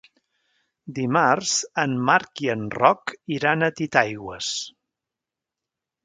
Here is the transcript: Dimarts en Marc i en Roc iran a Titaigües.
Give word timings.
Dimarts 0.99 1.51
en 1.83 1.91
Marc 2.07 2.41
i 2.45 2.49
en 2.53 2.63
Roc 2.75 3.13
iran 3.35 3.65
a 3.67 3.69
Titaigües. 3.81 4.49